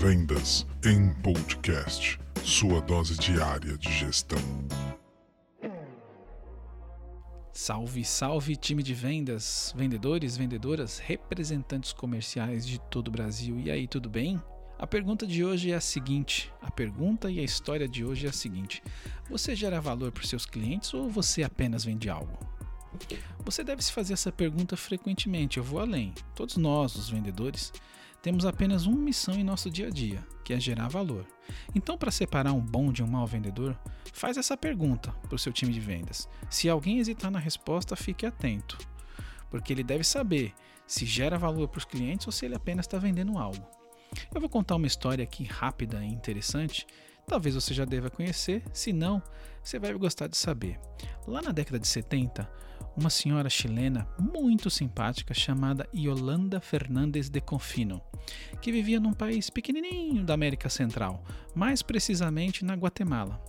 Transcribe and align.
Vendas 0.00 0.64
em 0.84 1.12
podcast. 1.24 2.20
Sua 2.44 2.80
dose 2.80 3.18
diária 3.18 3.76
de 3.76 3.92
gestão. 3.92 4.38
Salve, 7.52 8.04
salve 8.04 8.54
time 8.54 8.80
de 8.80 8.94
vendas, 8.94 9.74
vendedores, 9.76 10.36
vendedoras, 10.36 10.98
representantes 10.98 11.92
comerciais 11.92 12.64
de 12.64 12.78
todo 12.78 13.08
o 13.08 13.10
Brasil. 13.10 13.58
E 13.58 13.72
aí, 13.72 13.88
tudo 13.88 14.08
bem? 14.08 14.40
A 14.78 14.86
pergunta 14.86 15.26
de 15.26 15.44
hoje 15.44 15.72
é 15.72 15.74
a 15.74 15.80
seguinte: 15.80 16.52
a 16.62 16.70
pergunta 16.70 17.28
e 17.28 17.40
a 17.40 17.42
história 17.42 17.88
de 17.88 18.04
hoje 18.04 18.26
é 18.26 18.30
a 18.30 18.32
seguinte: 18.32 18.80
você 19.28 19.56
gera 19.56 19.80
valor 19.80 20.12
para 20.12 20.22
seus 20.22 20.46
clientes 20.46 20.94
ou 20.94 21.10
você 21.10 21.42
apenas 21.42 21.84
vende 21.84 22.08
algo? 22.08 22.38
Você 23.44 23.64
deve 23.64 23.82
se 23.82 23.90
fazer 23.90 24.12
essa 24.12 24.30
pergunta 24.30 24.76
frequentemente. 24.76 25.58
Eu 25.58 25.64
vou 25.64 25.80
além. 25.80 26.14
Todos 26.36 26.56
nós, 26.56 26.94
os 26.94 27.10
vendedores, 27.10 27.72
temos 28.22 28.44
apenas 28.44 28.86
uma 28.86 28.98
missão 28.98 29.34
em 29.34 29.44
nosso 29.44 29.70
dia 29.70 29.86
a 29.86 29.90
dia, 29.90 30.26
que 30.44 30.52
é 30.52 30.60
gerar 30.60 30.88
valor. 30.88 31.26
Então, 31.74 31.96
para 31.96 32.10
separar 32.10 32.52
um 32.52 32.60
bom 32.60 32.92
de 32.92 33.02
um 33.02 33.06
mau 33.06 33.26
vendedor, 33.26 33.78
faz 34.12 34.36
essa 34.36 34.56
pergunta 34.56 35.12
para 35.22 35.34
o 35.34 35.38
seu 35.38 35.52
time 35.52 35.72
de 35.72 35.80
vendas. 35.80 36.28
Se 36.50 36.68
alguém 36.68 36.98
hesitar 36.98 37.30
na 37.30 37.38
resposta, 37.38 37.96
fique 37.96 38.26
atento, 38.26 38.76
porque 39.50 39.72
ele 39.72 39.84
deve 39.84 40.04
saber 40.04 40.52
se 40.86 41.04
gera 41.04 41.38
valor 41.38 41.68
para 41.68 41.78
os 41.78 41.84
clientes 41.84 42.26
ou 42.26 42.32
se 42.32 42.46
ele 42.46 42.54
apenas 42.54 42.86
está 42.86 42.98
vendendo 42.98 43.38
algo. 43.38 43.64
Eu 44.34 44.40
vou 44.40 44.48
contar 44.48 44.76
uma 44.76 44.86
história 44.86 45.22
aqui 45.22 45.44
rápida 45.44 46.02
e 46.02 46.08
interessante. 46.08 46.86
Talvez 47.26 47.54
você 47.54 47.74
já 47.74 47.84
deva 47.84 48.08
conhecer, 48.08 48.62
se 48.72 48.90
não, 48.92 49.22
você 49.62 49.78
vai 49.78 49.92
gostar 49.92 50.28
de 50.28 50.36
saber. 50.36 50.80
Lá 51.26 51.42
na 51.42 51.52
década 51.52 51.78
de 51.78 51.86
70, 51.86 52.50
uma 52.98 53.10
senhora 53.10 53.48
chilena 53.48 54.08
muito 54.18 54.68
simpática 54.68 55.32
chamada 55.32 55.88
Yolanda 55.94 56.60
Fernandes 56.60 57.30
de 57.30 57.40
Confino, 57.40 58.02
que 58.60 58.72
vivia 58.72 58.98
num 58.98 59.12
país 59.12 59.48
pequenininho 59.48 60.24
da 60.24 60.34
América 60.34 60.68
Central, 60.68 61.22
mais 61.54 61.80
precisamente 61.80 62.64
na 62.64 62.74
Guatemala. 62.74 63.40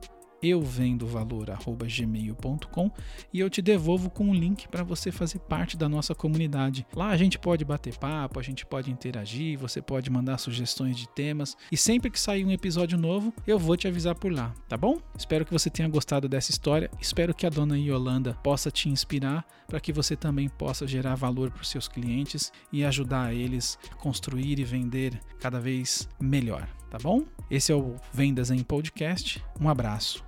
euvendovalor@gmail.com 0.43 2.91
e 3.33 3.39
eu 3.39 3.49
te 3.49 3.61
devolvo 3.61 4.09
com 4.09 4.25
um 4.25 4.33
link 4.33 4.67
para 4.67 4.83
você 4.83 5.09
fazer 5.11 5.39
parte 5.39 5.77
da 5.77 5.87
nossa 5.87 6.13
comunidade. 6.13 6.85
Lá 6.95 7.09
a 7.09 7.17
gente 7.17 7.39
pode 7.39 7.63
bater 7.63 7.97
papo, 7.97 8.39
a 8.39 8.43
gente 8.43 8.65
pode 8.65 8.91
interagir, 8.91 9.57
você 9.57 9.81
pode 9.81 10.09
mandar 10.09 10.37
sugestões 10.37 10.97
de 10.97 11.07
temas 11.09 11.55
e 11.71 11.77
sempre 11.77 12.11
que 12.11 12.19
sair 12.19 12.45
um 12.45 12.51
episódio 12.51 12.97
novo, 12.97 13.33
eu 13.47 13.57
vou 13.57 13.77
te 13.77 13.87
avisar 13.87 14.15
por 14.15 14.31
lá, 14.31 14.53
tá 14.67 14.75
bom? 14.75 14.99
Espero 15.17 15.45
que 15.45 15.53
você 15.53 15.69
tenha 15.69 15.87
gostado 15.87 16.27
dessa 16.27 16.51
história. 16.51 16.91
Espero 16.99 17.33
que 17.33 17.45
a 17.45 17.49
dona 17.49 17.77
Yolanda 17.77 18.33
possa 18.43 18.69
te 18.69 18.89
inspirar 18.89 19.45
para 19.67 19.79
que 19.79 19.93
você 19.93 20.15
também 20.15 20.49
possa 20.49 20.87
gerar 20.87 21.15
valor 21.15 21.51
para 21.51 21.61
os 21.61 21.69
seus 21.69 21.87
clientes 21.87 22.51
e 22.71 22.83
ajudar 22.83 23.33
eles 23.33 23.77
a 23.91 23.95
construir 23.95 24.59
e 24.59 24.63
vender 24.63 25.19
cada 25.39 25.59
vez 25.59 26.07
melhor, 26.19 26.67
tá 26.89 26.97
bom? 26.97 27.23
Esse 27.49 27.71
é 27.71 27.75
o 27.75 27.95
Vendas 28.11 28.51
em 28.51 28.63
Podcast. 28.63 29.43
Um 29.59 29.69
abraço 29.69 30.23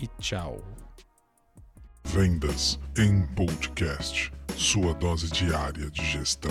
e 0.00 0.06
tchau. 0.18 0.62
Vendas 2.04 2.78
em 2.96 3.26
Podcast. 3.34 4.32
Sua 4.56 4.94
dose 4.94 5.30
diária 5.30 5.90
de 5.90 6.04
gestão. 6.04 6.50